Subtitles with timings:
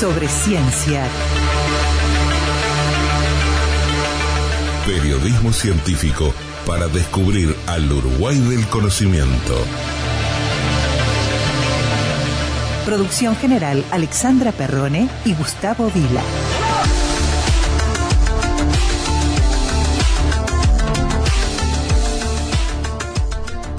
[0.00, 1.06] sobre ciencia.
[4.86, 6.32] Periodismo científico
[6.66, 9.62] para descubrir al Uruguay del conocimiento.
[12.86, 16.22] Producción general Alexandra Perrone y Gustavo Vila.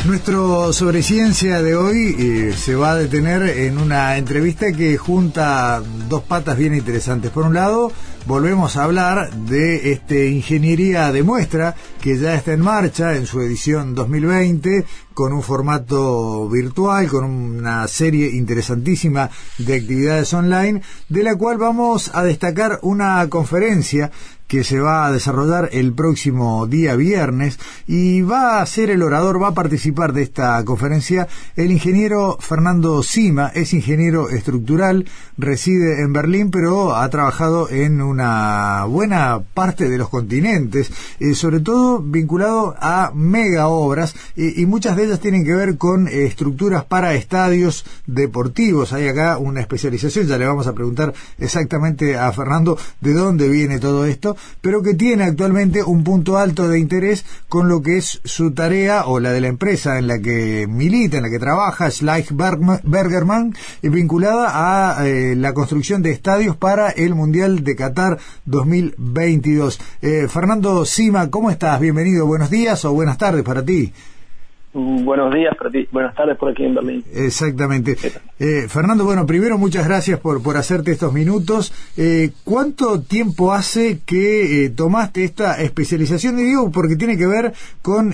[0.06, 5.80] Nuestro sobre ciencia de hoy eh, se va a detener en una entrevista que junta
[6.10, 7.30] dos patas bien interesantes.
[7.30, 7.92] Por un lado,
[8.26, 13.42] volvemos a hablar de este Ingeniería de Muestra que ya está en marcha en su
[13.42, 21.36] edición 2020 con un formato virtual, con una serie interesantísima de actividades online, de la
[21.36, 24.10] cual vamos a destacar una conferencia
[24.52, 29.42] que se va a desarrollar el próximo día viernes y va a ser el orador,
[29.42, 35.06] va a participar de esta conferencia el ingeniero Fernando Sima, es ingeniero estructural,
[35.38, 41.62] reside en Berlín, pero ha trabajado en una buena parte de los continentes, eh, sobre
[41.62, 46.84] todo vinculado a mega obras y muchas de ellas tienen que ver con eh, estructuras
[46.84, 48.92] para estadios deportivos.
[48.92, 53.80] Hay acá una especialización, ya le vamos a preguntar exactamente a Fernando de dónde viene
[53.80, 58.22] todo esto pero que tiene actualmente un punto alto de interés con lo que es
[58.24, 61.90] su tarea o la de la empresa en la que milita, en la que trabaja,
[61.90, 69.80] Schleich Bergerman, vinculada a eh, la construcción de estadios para el Mundial de Qatar 2022.
[70.02, 71.80] Eh, Fernando Sima, ¿cómo estás?
[71.80, 73.94] Bienvenido, buenos días o buenas tardes para ti.
[74.74, 77.04] Buenos días para ti, buenas tardes por aquí en Berlín.
[77.14, 77.98] Exactamente.
[78.40, 81.74] Eh, Fernando, bueno, primero muchas gracias por, por hacerte estos minutos.
[81.98, 86.40] Eh, ¿Cuánto tiempo hace que eh, tomaste esta especialización?
[86.40, 88.14] Y digo, porque tiene que ver con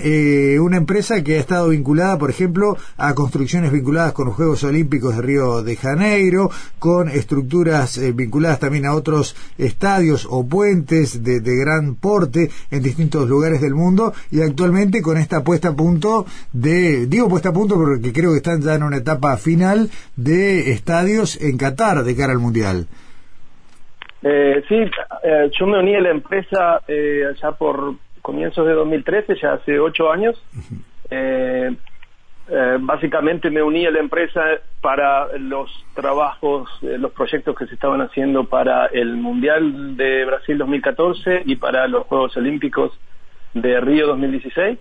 [0.60, 5.14] una empresa que ha estado vinculada, por ejemplo, a construcciones vinculadas con los Juegos Olímpicos
[5.14, 11.56] de Río de Janeiro, con estructuras vinculadas también a otros estadios o puentes de, de
[11.56, 17.06] gran porte en distintos lugares del mundo y actualmente con esta puesta a punto de,
[17.06, 21.40] digo puesta a punto porque creo que están ya en una etapa final de estadios
[21.40, 22.86] en Qatar de cara al Mundial.
[24.22, 24.74] Eh, sí,
[25.22, 29.78] eh, yo me uní a la empresa eh, ya por comienzos de 2013, ya hace
[29.78, 30.42] ocho años.
[31.10, 31.70] Eh,
[32.80, 34.42] básicamente me uní a la empresa
[34.80, 41.42] para los trabajos, los proyectos que se estaban haciendo para el Mundial de Brasil 2014
[41.44, 42.98] y para los Juegos Olímpicos
[43.52, 44.78] de Río 2016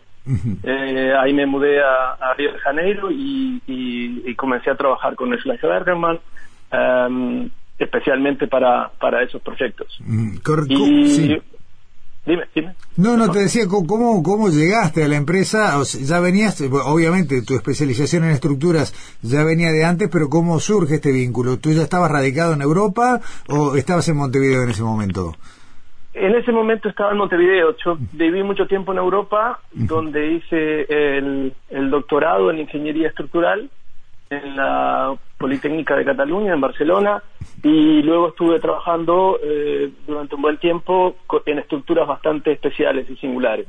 [0.64, 5.70] eh, ahí me mudé a, Río de Janeiro y, comencé a trabajar con el Schleicher
[5.70, 6.20] Bergerman,
[6.72, 7.50] em,
[7.80, 10.00] especialmente para, para esos proyectos.
[12.28, 12.76] Dime, dime.
[12.98, 15.82] No, no, te decía, ¿cómo, ¿cómo llegaste a la empresa?
[15.84, 21.14] ya venías, obviamente, tu especialización en estructuras ya venía de antes, pero ¿cómo surge este
[21.14, 21.58] vínculo?
[21.58, 25.38] ¿Tú ya estabas radicado en Europa o estabas en Montevideo en ese momento?
[26.20, 27.76] En ese momento estaba en Montevideo.
[27.86, 31.54] Yo viví mucho tiempo en Europa, donde hice el,
[31.92, 33.70] doctorado en ingeniería estructural
[34.30, 37.22] en la Politécnica de Cataluña, en Barcelona,
[37.64, 43.68] y luego estuve trabajando eh, durante un buen tiempo en estructuras bastante especiales y singulares.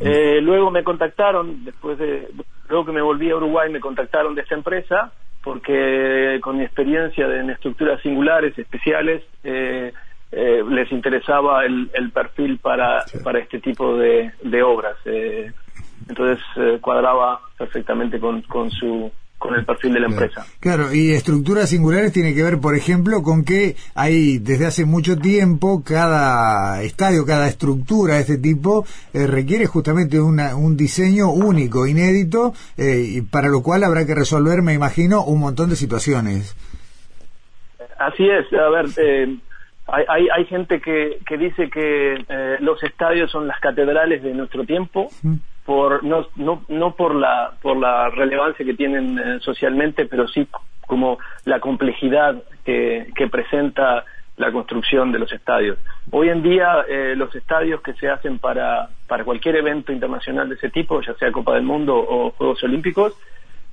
[0.00, 2.28] Eh, luego me contactaron, después de,
[2.68, 7.26] luego que me volví a Uruguay, me contactaron de esta empresa, porque con mi experiencia
[7.26, 9.92] en estructuras singulares, especiales, eh,
[10.32, 14.32] eh, les interesaba el, perfil para, para este tipo de,
[14.62, 14.96] obras.
[15.04, 15.50] Eh,
[16.08, 20.44] entonces eh, cuadraba perfectamente con, con su con el perfil de la empresa.
[20.60, 25.16] Claro, y estructuras singulares tiene que ver, por ejemplo, con que hay desde hace mucho
[25.16, 32.52] tiempo cada estadio, cada estructura de este tipo requiere justamente una, un diseño único, inédito,
[32.76, 36.54] y para lo cual habrá que resolver, me imagino, un montón de situaciones.
[37.98, 38.90] Así es, a ver,
[39.92, 44.64] hay, hay, gente que, que dice que eh, los estadios son las catedrales de nuestro
[44.64, 45.08] tiempo,
[45.64, 50.46] por, no, no, no por, la, por la relevancia que tienen eh, socialmente, pero sí
[50.86, 54.04] como la complejidad que, que presenta
[54.36, 55.78] la construcción de los estadios.
[56.10, 60.54] Hoy en día eh, los estadios que se hacen para, para cualquier evento internacional de
[60.54, 63.14] ese tipo, ya sea Copa del Mundo o Juegos Olímpicos,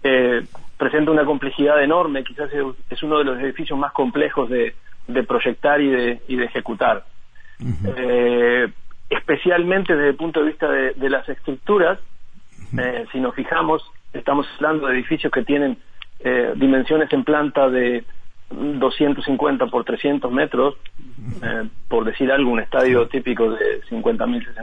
[0.04, 0.46] eh,
[0.78, 2.52] presenta una complejidad enorme, quizás
[2.90, 4.76] es uno de los edificios más complejos de,
[5.08, 7.06] de proyectar y de, y de ejecutar.
[7.86, 8.68] Eh,
[9.10, 12.00] especialmente desde el punto de vista de, las estructuras,
[12.78, 13.84] eh, si nos fijamos,
[14.14, 15.78] estamos hablando de edificios que tienen
[16.20, 18.04] eh, dimensiones en planta de
[18.50, 20.76] 250 por 300 metros,
[21.90, 24.56] por decir algo, un estadio típico de 50.000,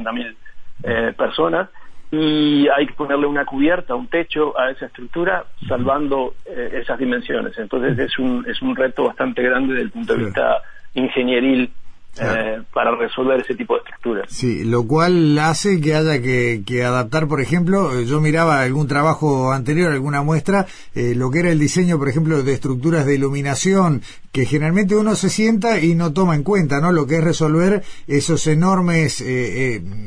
[0.82, 1.68] 60.000 personas,
[2.10, 7.56] y hay que ponerle una cubierta, un techo a esa estructura, salvando eh, esas dimensiones.
[7.58, 10.62] Entonces es un, es un reto bastante grande desde el punto de vista
[10.94, 11.70] ingenieril
[12.16, 14.26] eh, para resolver ese tipo de estructuras.
[14.30, 19.52] Sí, lo cual hace que haya que, adaptar, por ejemplo, eh, yo miraba algún trabajo
[19.52, 24.02] anterior, alguna muestra, eh, lo que era el diseño, por ejemplo, de estructuras de iluminación,
[24.34, 26.90] que generalmente uno se sienta y no toma en cuenta, ¿no?
[26.90, 29.22] Lo que es resolver esos enormes,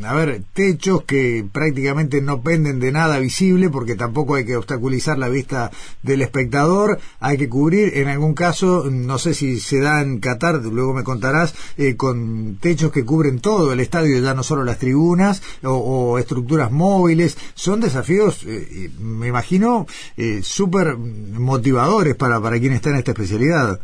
[0.04, 5.18] a ver, techos que prácticamente no penden de nada visible, porque tampoco hay que obstaculizar
[5.18, 5.72] la vista
[6.04, 10.62] del espectador, hay que cubrir, en algún caso, no sé si se da en Qatar,
[10.62, 11.56] luego me contarás,
[11.96, 17.38] con techos que cubren todo el estadio, ya no solo las tribunas o, estructuras móviles.
[17.56, 19.88] Son desafíos, eh, me imagino,
[20.18, 23.80] eh, súper motivadores para, para quien está en esta especialidad.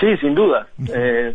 [0.00, 0.66] Sí, sin duda.
[0.92, 1.32] Eh,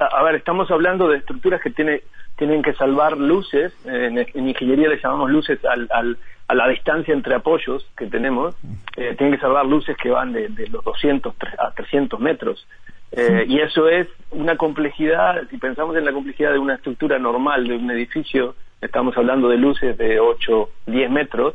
[0.00, 2.02] a ver, estamos hablando de estructuras que tiene,
[2.36, 3.72] tienen que salvar luces.
[3.84, 6.18] En, ingeniería le llamamos luces al, al,
[6.48, 8.56] a la distancia entre apoyos que tenemos.
[8.94, 12.66] tienen que salvar luces que van de, de los 200 a 300 metros.
[13.12, 17.68] Eh, y eso es una complejidad, si pensamos en la complejidad de una estructura normal
[17.68, 21.54] de un edificio, estamos hablando de luces de 8, 10 metros,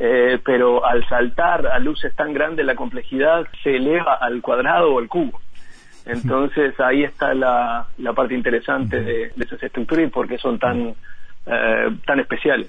[0.00, 4.98] eh, pero al saltar a luces tan grandes la complejidad se eleva al cuadrado o
[4.98, 5.40] al cubo.
[6.06, 10.94] Entonces ahí está la, parte interesante de, esas estructuras y por qué son tan
[11.48, 12.66] eh, tan especiales.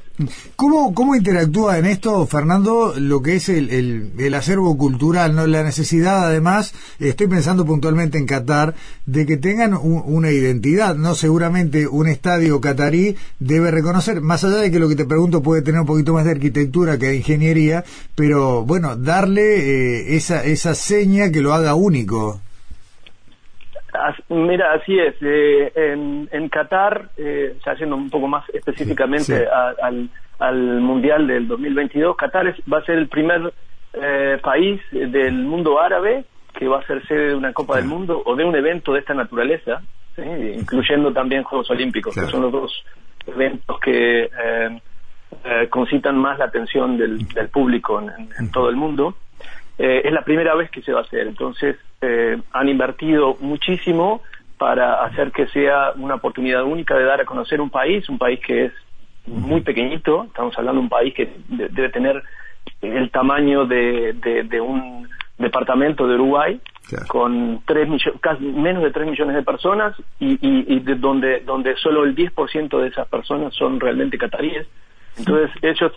[0.55, 5.63] ¿Cómo, ¿Cómo interactúa en esto, Fernando, lo que es el, el, acervo cultural, no la
[5.63, 8.75] necesidad, además, estoy pensando puntualmente en Qatar,
[9.07, 14.69] de que tengan una identidad, no seguramente un estadio catarí debe reconocer, más allá de
[14.69, 17.83] que lo que te pregunto puede tener un poquito más de arquitectura que de ingeniería,
[18.13, 22.41] pero bueno, darle eh, esa, esa seña que lo haga único.
[24.29, 25.15] Mira, así es.
[25.21, 29.47] Eh, en, en, Qatar, eh, ya yendo un poco más específicamente
[29.81, 30.09] al,
[30.39, 33.53] al Mundial del 2022, Qatar va a ser el primer
[33.93, 38.21] eh, país del mundo árabe que va a ser sede de una Copa del Mundo
[38.25, 39.81] o de un evento de esta naturaleza,
[40.17, 42.83] incluyendo también Juegos Olímpicos, que son los dos
[43.27, 44.81] eventos que eh,
[45.45, 49.15] eh, concitan más la atención del, del público en, en todo el mundo.
[49.77, 51.27] Eh, es la primera vez que se va a hacer.
[51.27, 54.21] Entonces, eh, han invertido muchísimo
[54.57, 58.39] para hacer que sea una oportunidad única de dar a conocer un país, un país
[58.39, 58.73] que es
[59.27, 62.23] muy pequeñito, estamos hablando de un país que debe tener
[62.81, 65.07] el tamaño de, de, un
[65.37, 66.59] departamento de Uruguay,
[67.07, 67.87] con tres
[68.21, 72.79] casi menos de 3 millones de personas y, y, de donde, donde solo el 10%
[72.79, 74.65] de esas personas son realmente cataríes.
[75.17, 75.91] Entonces ellos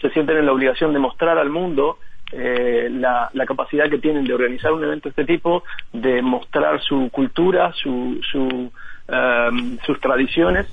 [0.00, 1.98] se sienten en la obligación de mostrar al mundo
[2.32, 7.08] eh, la, capacidad que tienen de organizar un evento de este tipo, de mostrar su
[7.10, 8.70] cultura, su, su,
[9.08, 10.66] um, sus tradiciones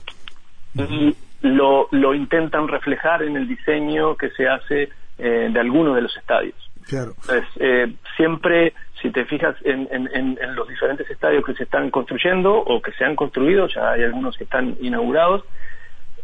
[0.76, 6.02] y lo, lo intentan reflejar en el diseño que se hace eh, de algunos de
[6.02, 6.56] los estadios.
[6.88, 7.14] Claro.
[7.60, 12.54] eh, siempre, si te fijas en, en, en, los diferentes estadios que se están construyendo
[12.54, 15.44] o que se han construido, ya hay algunos que están inaugurados,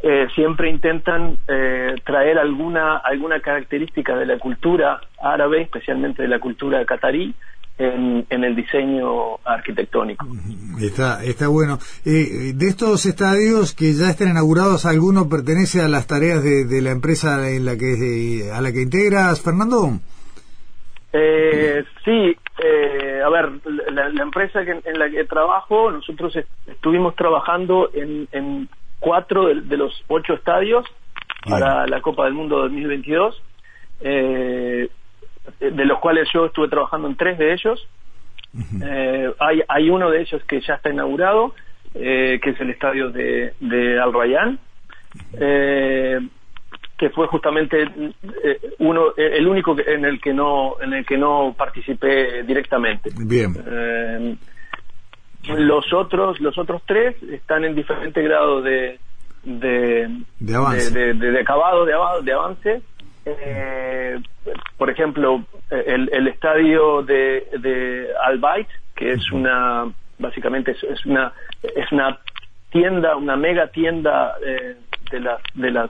[0.03, 6.39] eh, siempre intentan eh, traer alguna alguna característica de la cultura árabe, especialmente de la
[6.39, 7.35] cultura catarí,
[7.77, 10.25] en, el diseño arquitectónico.
[10.79, 11.77] Está, está bueno.
[12.05, 16.91] Eh, de estos estadios que ya están inaugurados, ¿alguno pertenece a las tareas de, la
[16.91, 19.99] empresa en la que a la que integras, Fernando?
[22.05, 22.37] sí,
[23.23, 23.49] a ver,
[23.91, 26.37] la, empresa en la que trabajo, nosotros
[26.67, 28.27] estuvimos trabajando en
[29.01, 30.85] cuatro de, los ocho estadios
[31.49, 33.41] para la Copa del Mundo 2022,
[34.01, 34.89] eh,
[35.59, 37.85] de los cuales yo estuve trabajando en tres de ellos.
[38.83, 41.55] Eh, hay, hay uno de ellos que ya está inaugurado,
[41.95, 44.59] eh, que es el estadio de, de Al Rayyan,
[46.97, 47.89] que fue justamente
[48.77, 53.09] uno el único en el que no en el que no participé directamente.
[53.25, 54.37] Bien
[55.43, 58.99] los otros los otros tres están en diferente grado de
[59.43, 60.07] de,
[60.39, 61.13] de, avance.
[61.13, 61.93] de, acabado de,
[62.23, 62.81] de avance.
[63.25, 64.19] Eh,
[64.77, 69.85] por ejemplo el, el estadio de, de Albait que es una
[70.17, 71.31] básicamente es, una
[71.61, 72.17] es una
[72.71, 74.75] tienda una mega tienda eh,
[75.11, 75.89] de las de las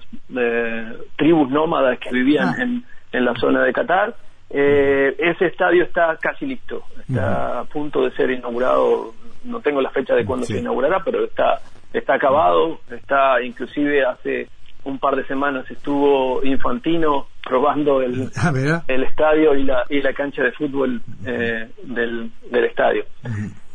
[1.16, 2.64] tribus nómadas que vivían ah.
[2.64, 4.16] en, en la zona de Qatar.
[4.50, 6.84] Eh, ese estadio está casi listo.
[7.08, 11.24] Está a punto de ser inaugurado no tengo la fecha de cuándo se inaugurará, pero
[11.26, 11.60] está,
[11.94, 14.48] está acabado, está inclusive hace
[14.84, 20.14] un par de semanas estuvo Infantino probando el, ah, el estadio y la, y la
[20.14, 23.06] cancha de fútbol eh, del, del estadio.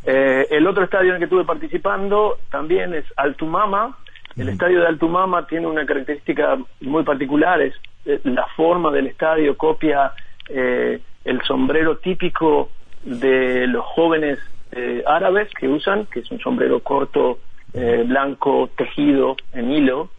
[0.05, 3.97] Eh, el otro estadio en el que estuve participando también es Altumama,
[4.37, 7.73] El estadio de Altumama tiene una característica muy particular, es
[8.05, 10.11] eh, la forma del estadio copia
[10.49, 12.69] eh, el sombrero típico
[13.03, 14.39] de los jóvenes
[14.71, 17.39] eh, árabes que usan, que es un sombrero corto,
[17.73, 20.09] blanco, tejido en hilo,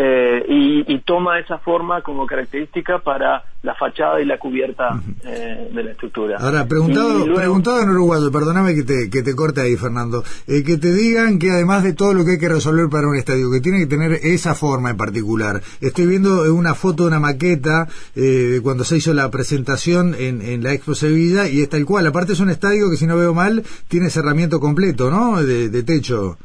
[0.00, 5.82] eh, y, toma esa forma como característica para la fachada y la cubierta eh, de
[5.82, 6.36] la estructura.
[6.38, 10.76] Ahora, preguntado, preguntado en uruguayo, perdóname que te, que te corte ahí, Fernando, eh, que
[10.76, 13.60] te digan que además de todo lo que hay que resolver para un estadio, que
[13.60, 15.62] tiene que tener esa forma en particular.
[15.80, 20.62] Estoy viendo una foto de una maqueta de cuando se hizo la presentación en, en
[20.62, 22.06] la Expo Sevilla y es tal cual.
[22.06, 25.42] Aparte es un estadio que, si no veo mal, tiene cerramiento completo, ¿no?
[25.42, 26.36] De, de techo.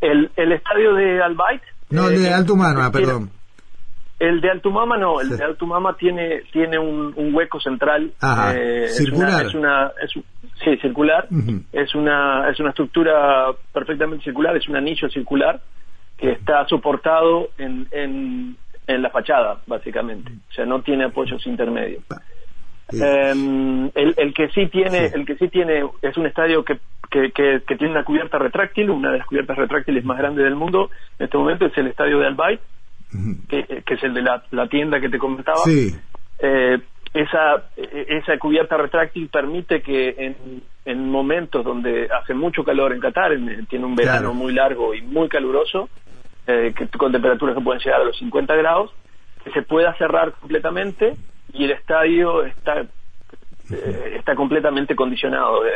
[0.00, 3.30] El, el estadio de Albait no, el de eh, Altumama, perdón.
[4.18, 8.12] El de Altumama no, el de Altumama tiene tiene un, hueco central.
[8.54, 9.46] Eh, circular.
[9.46, 11.28] Es una, es sí, circular.
[11.72, 15.60] Es una es una estructura perfectamente circular, es un anillo circular
[16.16, 20.32] que está soportado en, en, en la fachada, básicamente.
[20.50, 22.02] O sea, no tiene apoyos intermedios.
[22.92, 26.78] Em, el, el, que sí tiene el que sí tiene es un estadio que,
[27.10, 30.90] que, que, tiene una cubierta retráctil una de las cubiertas retráctiles más grandes del mundo
[31.18, 32.60] en este momento es el estadio de Albay
[33.48, 35.60] que, que, es el de la, la tienda que te comentaba.
[36.38, 36.78] Eh,
[37.14, 43.32] esa esa cubierta retráctil permite que en, en momentos donde hace mucho calor en Qatar
[43.68, 45.88] tiene un verano muy largo y muy caluroso
[46.46, 48.92] eh, que, con temperaturas que pueden llegar a los 50 grados
[49.42, 51.14] que se pueda cerrar completamente
[51.58, 52.86] y el estadio está
[53.68, 55.70] eh, está completamente condicionado, eh,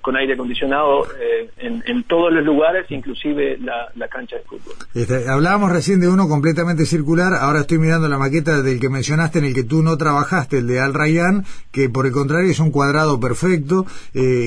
[0.00, 4.74] con aire acondicionado eh, en, todos los lugares, inclusive la, cancha de fútbol.
[4.92, 9.38] Este, hablábamos recién de uno completamente circular, ahora estoy mirando la maqueta del que mencionaste,
[9.38, 12.58] en el que tú no trabajaste, el de Al Rayyan, que por el contrario es
[12.58, 13.86] un cuadrado perfecto,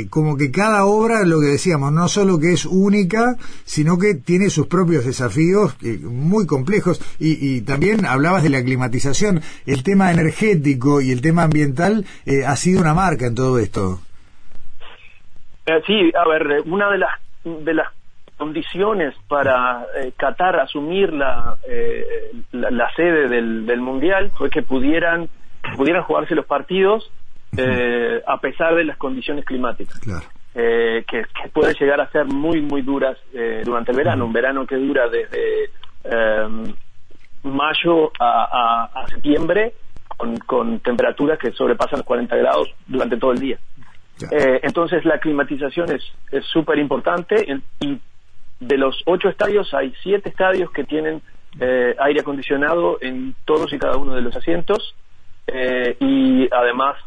[0.09, 4.49] como que cada obra, lo que decíamos, no solo que es única, sino que tiene
[4.49, 11.01] sus propios desafíos muy complejos, y, y, también hablabas de la climatización, el tema energético
[11.01, 12.05] y el tema ambiental
[12.65, 13.99] sido una marca en todo esto.
[15.67, 17.11] Eh, sí, a ver, una de las
[17.43, 17.89] de las
[18.37, 25.29] condiciones para eh, Qatar asumir la, eh, la, sede del, del, mundial fue que pudieran
[25.77, 27.11] pudieran jugarse los partidos
[28.27, 30.01] a pesar de las condiciones climáticas
[30.53, 33.17] que, que, pueden llegar a ser muy muy duras
[33.63, 35.69] durante el verano un verano que dura desde
[37.43, 39.73] mayo a, a septiembre
[40.17, 43.57] con, temperaturas que sobrepasan los 40 grados durante todo el día.
[44.31, 47.45] Eh, entonces la climatización es súper importante
[47.81, 47.99] y
[48.59, 51.21] de los ocho estadios hay siete estadios que tienen
[51.59, 54.95] eh, aire acondicionado en todos y cada uno de los asientos
[55.47, 56.97] eh, y además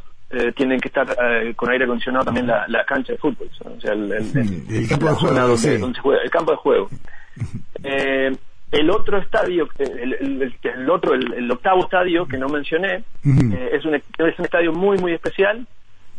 [0.57, 1.07] tienen que estar
[1.57, 6.31] con aire acondicionado también la, cancha de fútbol, o sea, el, campo de juego, el
[6.31, 6.91] campo de juego.
[8.71, 13.95] El otro estadio, el, el, otro, el, octavo estadio que no mencioné, eh, es, un,
[13.95, 15.67] es un estadio muy, muy especial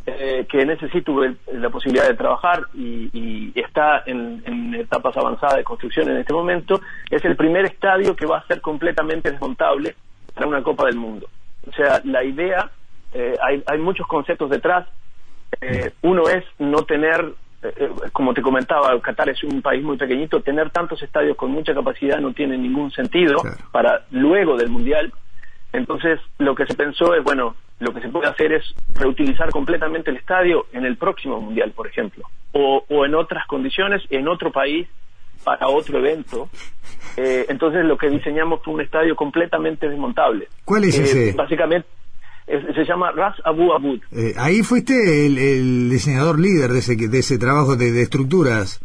[0.07, 1.11] eh, que necesita
[1.53, 6.81] la posibilidad de trabajar y, está en, etapas avanzadas de construcción en este momento.
[7.11, 9.95] Es el primer estadio que va a ser completamente desmontable
[10.33, 11.27] para una Copa del Mundo.
[11.67, 12.71] O sea, la idea,
[13.13, 14.87] eh, hay, hay muchos conceptos detrás.
[16.01, 20.41] uno es no tener eh, eh, como te comentaba, Qatar es un país muy pequeñito,
[20.41, 25.11] tener tantos estadios con mucha capacidad no tiene ningún sentido para luego del Mundial.
[25.73, 28.63] Entonces, lo que se pensó es, bueno, lo que se puede hacer es
[28.95, 32.23] reutilizar completamente el estadio en el próximo Mundial, por ejemplo,
[32.53, 34.87] o, en otras condiciones, en otro país,
[35.43, 36.49] para otro evento.
[37.17, 40.47] Eh, entonces, lo que diseñamos fue un estadio completamente desmontable.
[40.65, 41.33] ¿Cuál es ese?
[41.33, 41.87] Básicamente,
[42.49, 43.99] se llama Ras Abu Abud.
[44.11, 48.79] Eh, ahí fuiste el, diseñador líder de ese, de ese trabajo de, estructuras.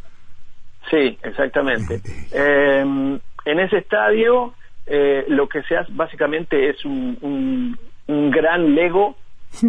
[0.90, 2.00] Sí, exactamente.
[2.32, 4.54] Em, en ese estadio
[4.86, 9.16] eh, lo que se hace básicamente es un, un, gran Lego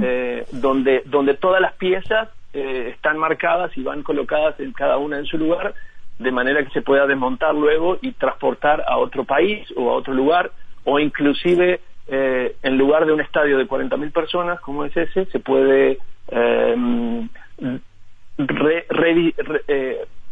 [0.02, 5.26] eh, donde, donde todas las piezas están marcadas y van colocadas en cada una en
[5.26, 5.74] su lugar
[6.20, 10.14] de manera que se pueda desmontar luego y transportar a otro país o a otro
[10.14, 10.52] lugar
[10.86, 15.40] o inclusive eh, en lugar de un estadio de 40.000 personas como es ese, se
[15.40, 15.98] puede
[16.30, 16.76] eh,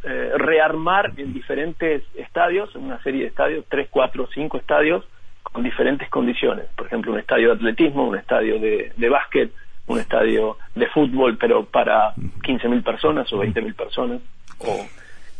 [0.05, 5.05] eh, rearmar en diferentes estadios, en una serie de estadios, 3, 4, 5 estadios,
[5.41, 6.65] con diferentes condiciones.
[6.75, 9.51] Por ejemplo, un estadio de atletismo, un estadio de, de básquet,
[9.87, 14.21] un estadio de fútbol, pero para 15.000 personas o 20.000 personas,
[14.59, 14.85] o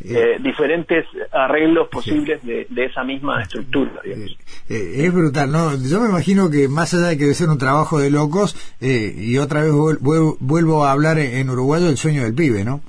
[0.04, 3.92] eh, diferentes arreglos posibles de, esa misma estructura.
[4.04, 4.28] Eh,
[4.70, 5.72] eh, es brutal, ¿no?
[5.78, 9.38] Yo me imagino que más allá de que debe ser un trabajo de locos, y
[9.38, 12.82] otra vez vuelvo a hablar en, uruguayo el sueño del pibe, ¿no?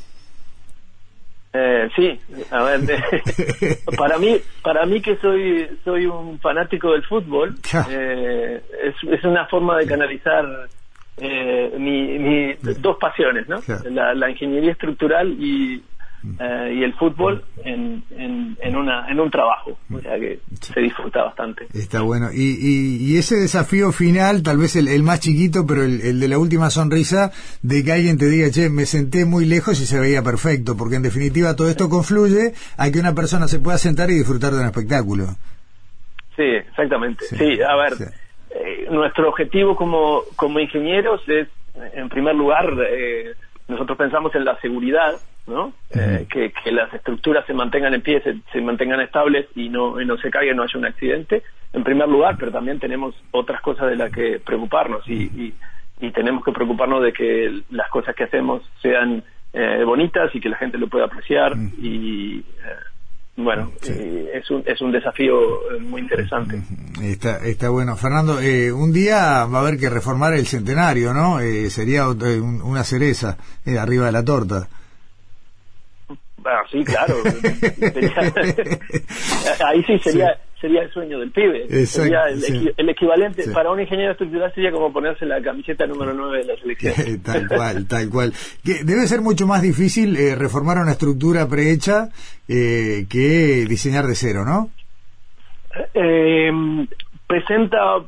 [1.57, 2.81] Eh, sí, a ver,
[3.97, 7.55] para mí, para mí que soy soy un fanático del fútbol,
[7.91, 10.45] eh, es, es una forma de canalizar
[11.17, 13.61] eh, mi, mi dos pasiones, ¿no?
[13.89, 15.81] La, la ingeniería estructural y,
[16.41, 20.81] eh, y el fútbol en, en, en, una, en un trabajo, o sea que se
[20.81, 21.67] disfruta bastante.
[21.75, 22.29] Está bueno.
[22.33, 26.29] Y, y, ese desafío final, tal vez el, el más chiquito, pero el, el, de
[26.29, 27.31] la última sonrisa,
[27.63, 30.97] de que alguien te diga, che, me senté muy lejos y se veía perfecto, porque
[30.97, 34.61] en definitiva todo esto confluye a que una persona se pueda sentar y disfrutar de
[34.61, 35.27] un espectáculo.
[36.37, 37.25] Sí, exactamente.
[37.27, 37.93] Sí, a ver,
[38.51, 41.49] eh, nuestro objetivo como, como ingenieros es,
[41.93, 43.35] en primer lugar, eh,
[43.69, 45.15] nosotros pensamos en la seguridad,
[45.47, 45.73] ¿no?
[45.91, 50.01] Eh, que, que, las estructuras se mantengan en pie, se, se mantengan estables y no,
[50.01, 53.61] y no se caigan, no haya un accidente, en primer lugar, pero también tenemos otras
[53.61, 55.55] cosas de las que preocuparnos y, y,
[56.01, 59.23] y tenemos que preocuparnos de que las cosas que hacemos sean
[59.53, 62.45] eh, bonitas y que la gente lo pueda apreciar y eh,
[63.37, 63.93] bueno, sí.
[63.93, 65.35] eh, es, un, es un desafío
[65.81, 66.63] muy interesante.
[67.03, 67.97] Está, está bueno.
[67.97, 71.41] Fernando, eh, un día va a haber que reformar el centenario, ¿no?
[71.41, 73.37] Eh, sería una cereza
[73.67, 74.69] eh, arriba de la torta.
[76.45, 77.17] Ah, sí, claro.
[79.67, 81.65] ahí sí sería sería el sueño del pibe.
[81.65, 82.71] Exacto, sería el, sí.
[82.75, 83.51] el equivalente sí.
[83.51, 87.23] para un ingeniero estructural sería como ponerse la camiseta número 9 de la selección.
[87.23, 88.33] tal cual, tal cual.
[88.65, 92.09] Que debe ser mucho más difícil eh, reformar una estructura prehecha
[92.49, 94.71] eh, que diseñar de cero, ¿no?
[95.93, 96.51] Eh,
[97.27, 97.99] presenta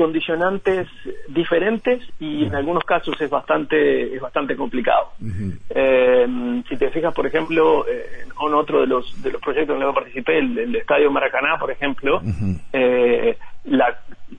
[0.00, 0.88] condicionantes
[1.28, 5.08] diferentes y en algunos casos es bastante es bastante complicado.
[5.20, 5.58] Uh -huh.
[5.68, 9.82] eh, si te fijas, por ejemplo, eh, en otro de los de los proyectos en
[9.82, 12.60] los que participé, el, el Estadio Maracaná, por ejemplo, uh -huh.
[12.72, 13.88] eh, la,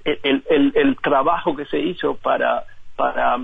[0.04, 2.64] el, el, el, trabajo que se hizo para
[2.96, 3.38] para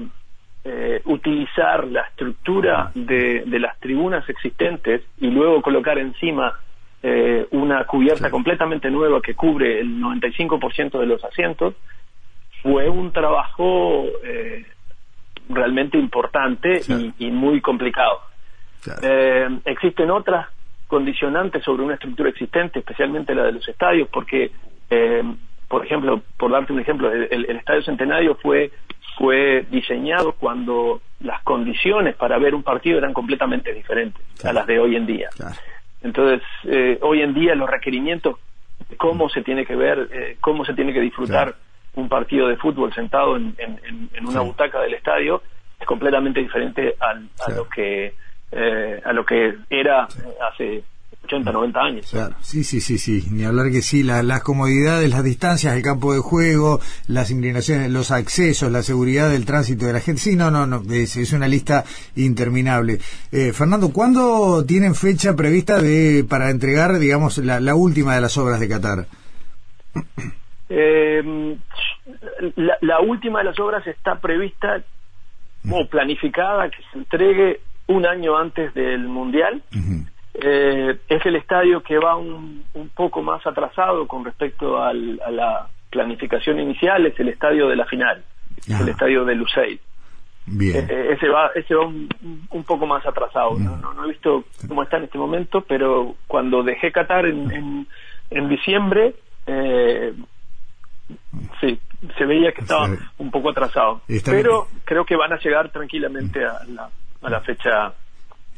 [0.65, 6.47] eh, utilizar la estructura de, de las tribunas existentes y luego colocar encima
[7.03, 8.31] eh, una cubierta sí.
[8.31, 11.75] completamente nueva que cubre el 95% de los asientos,
[12.67, 14.65] fue un trabajo eh,
[15.47, 18.19] realmente importante y, y, muy complicado.
[18.83, 18.99] Claro.
[19.03, 20.47] Eh, existen otras
[20.87, 24.51] condicionantes sobre una estructura existente, especialmente la de los estadios, porque,
[24.89, 25.23] eh,
[25.69, 28.71] por ejemplo, por darte un ejemplo, el, el, Estadio Centenario fue
[29.17, 34.49] fue diseñado cuando las condiciones para ver un partido eran completamente diferentes claro.
[34.49, 35.29] a las de hoy en día.
[36.03, 38.35] Entonces, eh, hoy en día los requerimientos,
[38.97, 39.29] cómo mm.
[39.29, 41.55] se tiene que ver, cómo se tiene que disfrutar
[41.97, 44.45] un partido de fútbol sentado en, en, en una sí.
[44.45, 45.41] butaca del estadio
[45.79, 48.13] es completamente diferente al, a lo que
[48.51, 50.19] eh, a lo que era sí.
[50.51, 50.83] hace
[51.23, 52.07] 80, 90 años.
[52.09, 55.81] Claro, sí, sí, sí, sí, ni hablar que sí, la, las comodidades, las distancias, el
[55.81, 60.35] campo de juego, las inclinaciones, los accesos, la seguridad del tránsito de la gente, sí,
[60.35, 61.83] no, no, no, es, es una lista
[62.15, 62.99] interminable.
[63.31, 68.37] Eh, Fernando, ¿cuándo tienen fecha prevista de para entregar, digamos, la, la última de las
[68.37, 69.07] obras de Qatar?
[70.69, 71.57] Eh,
[72.55, 74.81] la, la, última de las obras está prevista
[75.69, 79.61] o planificada que se entregue un año antes del Mundial.
[79.73, 80.09] Uh -huh.
[80.33, 85.31] eh, es el estadio que va un, un poco más atrasado con respecto al, a
[85.31, 88.23] la planificación inicial, es el estadio de la final,
[88.57, 89.79] es el estadio de Lusail.
[90.45, 90.87] Bien.
[90.89, 92.07] Eh, ese va, ese va un,
[92.51, 93.51] un poco más atrasado.
[93.51, 93.63] Uh -huh.
[93.63, 93.77] ¿no?
[93.77, 97.87] No, no, he visto cómo está en este momento, pero cuando dejé Qatar en, en,
[98.31, 99.13] en diciembre,
[99.45, 100.13] eh,
[101.61, 101.79] sí,
[102.17, 104.01] se veía que estaba un poco atrasado.
[104.25, 104.81] Pero bien.
[104.85, 106.89] creo que van a llegar tranquilamente a la,
[107.21, 107.93] a la fecha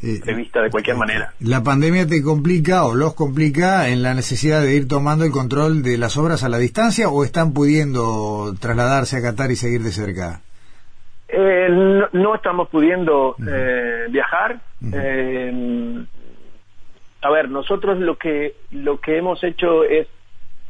[0.01, 1.33] eh, prevista de cualquier manera.
[1.39, 5.83] ¿La pandemia te complica o los complica en la necesidad de ir tomando el control
[5.83, 9.91] de las obras a la distancia o están pudiendo trasladarse a Qatar y seguir de
[9.91, 10.41] cerca?
[11.27, 13.49] Eh, no, no, estamos pudiendo uh -huh.
[13.51, 14.61] eh, viajar.
[14.81, 14.93] Uh -huh.
[14.95, 16.05] eh,
[17.21, 20.07] a ver, nosotros lo que lo que hemos hecho es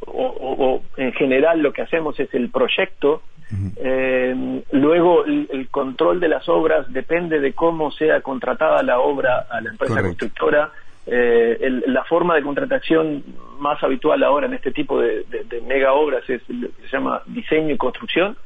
[0.06, 3.22] o, o, o, en general lo que hacemos es el proyecto.
[3.52, 3.72] Uh -huh.
[3.76, 9.46] eh, luego el, el, control de las obras depende de cómo sea contratada la obra
[9.50, 10.08] a la empresa Correcto.
[10.08, 10.70] constructora.
[11.06, 13.24] Eh, el, la forma de contratación
[13.58, 16.88] más habitual ahora en este tipo de, de, de mega obras es lo que se
[16.96, 18.36] llama diseño y construcción.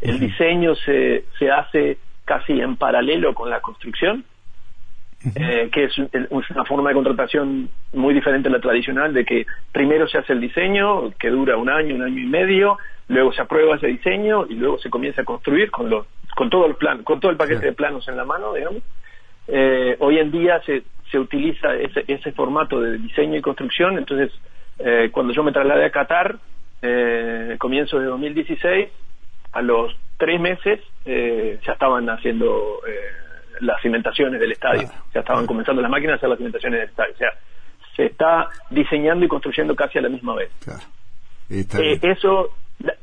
[0.00, 0.20] El uh -huh.
[0.20, 4.24] diseño se, se hace casi en paralelo con la construcción
[5.34, 9.46] eh, que es, es, una forma de contratación muy diferente a la tradicional, de que
[9.72, 13.42] primero se hace el diseño, que dura un año, un año y medio, luego se
[13.42, 17.02] aprueba ese diseño y luego se comienza a construir con, los, con todo el plan,
[17.02, 18.82] con todo el paquete de planos en la mano, digamos.
[19.48, 24.32] Eh, hoy en día se, se utiliza ese, ese formato de diseño y construcción, entonces
[24.78, 26.38] eh, cuando yo me trasladé a Qatar,
[26.82, 28.88] eh, comienzo de 2016,
[29.52, 33.21] a los tres meses eh, ya estaban haciendo eh,
[33.62, 34.88] las cimentaciones del estadio.
[35.14, 37.14] Ya estaban comenzando las máquinas a hacer las cimentaciones del estadio.
[37.14, 37.30] O sea,
[37.96, 40.50] se está diseñando y construyendo casi a la misma vez.
[41.50, 42.50] Eh, eso,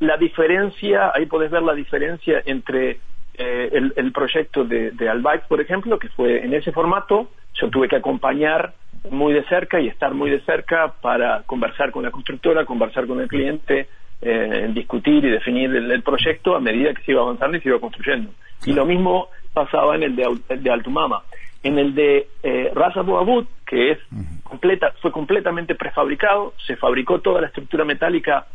[0.00, 2.98] la, diferencia, ahí podés ver la diferencia entre
[3.34, 7.96] eh, el, proyecto de, de por ejemplo, que fue en ese formato, yo tuve que
[7.96, 8.74] acompañar
[9.10, 13.20] muy de cerca y estar muy de cerca para conversar con la constructora, conversar con
[13.20, 13.88] el cliente,
[14.20, 17.80] eh, discutir y definir el, proyecto a medida que se iba avanzando y se iba
[17.80, 18.30] construyendo.
[18.66, 21.22] Y lo mismo pasaba en el de, de Altumama.
[21.62, 23.98] En el de eh, Raza Boabut, que es
[24.42, 28.46] completa, fue completamente prefabricado, se fabricó toda la estructura metálica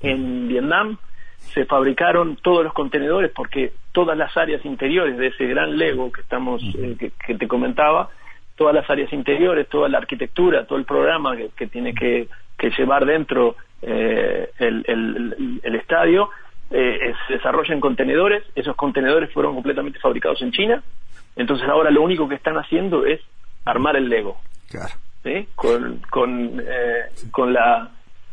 [0.00, 0.98] en Vietnam,
[1.38, 6.20] se fabricaron todos los contenedores porque todas las áreas interiores de ese gran Lego que
[6.20, 8.10] estamos eh, que, te comentaba,
[8.56, 12.28] todas las áreas interiores, toda la arquitectura, todo el programa que, tiene que,
[12.76, 14.84] llevar dentro eh, el,
[15.62, 16.30] el, estadio,
[16.70, 18.44] eh, se desarrolla en contenedores.
[18.54, 20.82] Esos contenedores fueron completamente fabricados en China
[21.36, 23.20] entonces ahora lo único que están haciendo es
[23.64, 24.38] armar el Lego.
[24.70, 24.94] Claro.
[25.22, 25.46] ¿sí?
[25.54, 27.90] Con, con, eh, con la,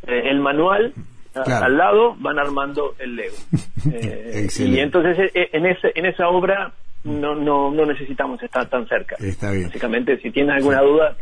[0.07, 0.93] eh, el manual
[1.35, 3.35] al lado van armando el Lego.
[3.91, 6.71] Eh, y entonces en, ese, en esa obra
[7.03, 9.15] no, no, no necesitamos estar tan cerca.
[9.19, 9.67] Está bien.
[9.67, 11.15] Básicamente, si tienes alguna duda,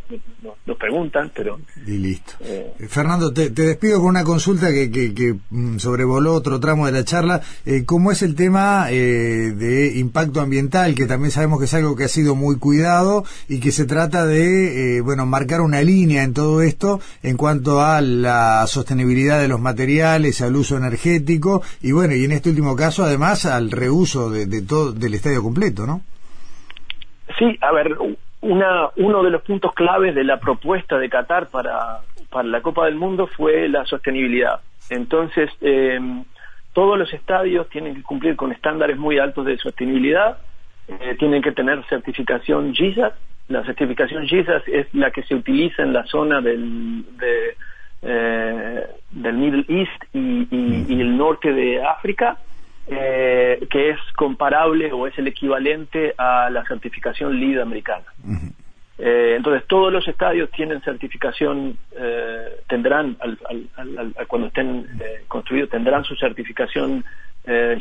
[0.66, 1.60] nos, preguntan, pero...
[1.88, 2.34] Y listo.
[2.42, 7.04] Eh, Fernando, te, despido con una consulta que, que, mm, sobrevoló otro tramo de la
[7.04, 7.42] charla.
[7.66, 11.96] Eh, ¿Cómo es el tema eh, de impacto ambiental, que también sabemos que es algo
[11.96, 16.24] que ha sido muy cuidado y que se trata de, eh, bueno, marcar una línea
[16.24, 21.92] en todo esto en cuanto a la sostenibilidad de los materiales, al uso energético y,
[21.92, 25.71] bueno, y en este último caso, además, al reuso de, de todo del estadio completo?
[25.80, 26.02] ¿No?
[27.38, 27.98] Sí, a ver,
[28.42, 32.86] una, uno de los puntos claves de la propuesta de Qatar para, para la Copa
[32.86, 34.62] del Mundo fue la sostenibilidad.
[34.90, 36.24] Entonces, em,
[36.74, 40.40] todos los estadios tienen que cumplir con estándares muy altos de sostenibilidad,
[40.88, 43.14] eh, tienen que tener certificación GISAS.
[43.48, 47.06] La certificación GISAS es la que se utiliza en la zona del,
[48.02, 52.38] eh, del Middle East y el norte de África
[52.88, 58.06] eh, que es comparable o es el equivalente a la certificación LEED americana.
[58.98, 63.18] Eh, entonces, todos los estadios tienen certificación, eh, tendrán,
[64.28, 64.88] cuando estén
[65.28, 67.04] construidos, tendrán su certificación
[67.46, 67.78] eh,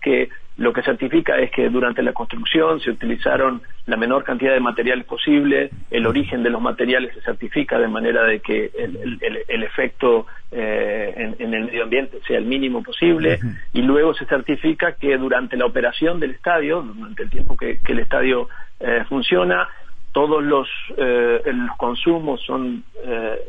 [0.00, 4.60] que lo que certifica es que durante la construcción se utilizaron la menor cantidad de
[4.60, 10.26] materiales posible, el origen de los materiales se certifica de manera de que el, efecto
[10.52, 13.40] eh, en, el medio ambiente sea el mínimo posible
[13.72, 17.98] y luego se certifica que durante la operación del estadio, durante el tiempo que, el
[17.98, 18.48] estadio
[18.78, 19.68] eh, funciona,
[20.12, 22.84] todos los, eh, los consumos son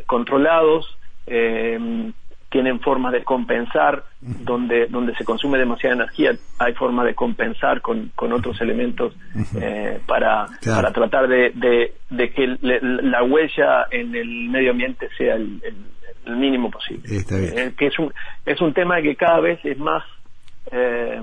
[0.08, 0.98] controlados,
[2.50, 8.12] tienen formas de compensar donde donde se consume demasiada energía hay forma de compensar con,
[8.16, 9.14] con otros elementos
[9.60, 11.52] eh, para para tratar de,
[12.10, 15.62] de, que la huella en el medio ambiente sea el,
[16.28, 17.04] mínimo posible.
[17.08, 18.12] Eh, que es un
[18.46, 20.04] es un tema que cada vez es más
[20.72, 21.22] eh,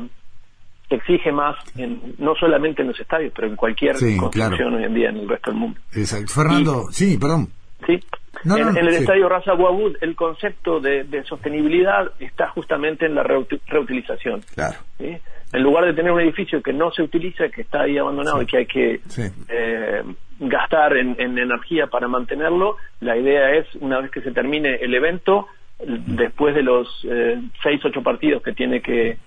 [0.90, 5.08] exige más en, no solamente en los estadios pero en cualquier construcción hoy en día
[5.08, 5.80] en el resto del mundo.
[5.92, 6.32] Exacto.
[6.32, 7.48] Fernando sí perdón.
[7.86, 8.00] Sí
[8.44, 14.42] en, el estadio Raza Guabud el concepto de, sostenibilidad está justamente en la reutilización.
[14.54, 14.78] Claro.
[14.98, 18.46] En lugar de tener un edificio que no se utiliza, que está ahí abandonado y
[18.46, 19.00] que hay que
[19.48, 20.02] eh,
[20.40, 25.48] gastar en, energía para mantenerlo, la idea es, una vez que se termine el evento,
[25.84, 29.18] después de los eh, seis, ocho partidos que tiene que,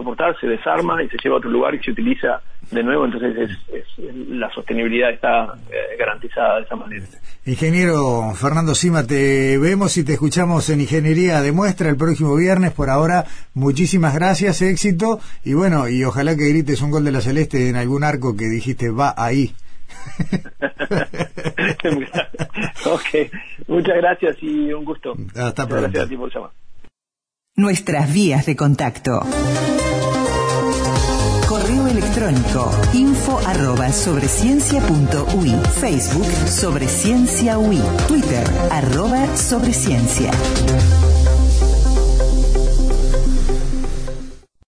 [0.00, 3.50] soportar, se desarma y se lleva a otro lugar y se utiliza de nuevo, entonces
[3.72, 7.04] es, la sostenibilidad está eh, garantizada de esa manera.
[7.44, 12.72] Ingeniero Fernando Sima, te vemos y te escuchamos en Ingeniería de Muestra el próximo viernes.
[12.72, 17.20] Por ahora, muchísimas gracias, éxito y bueno, y ojalá que grites un gol de la
[17.20, 19.52] Celeste en algún arco que dijiste va ahí.
[22.86, 23.30] ok,
[23.68, 25.14] muchas gracias y un gusto.
[25.34, 25.82] Hasta pronto.
[25.82, 26.50] Gracias a ti por llamar.
[27.60, 29.20] Nuestras vías de contacto.
[31.46, 34.28] Correo electrónico info arroba sobre
[35.78, 40.30] Facebook sobre ciencia UI, Twitter arroba sobre ciencia.